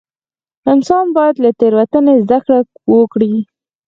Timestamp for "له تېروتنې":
1.43-2.13